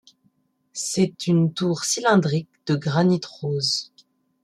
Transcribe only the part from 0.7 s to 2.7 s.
C'est une tour cylindrique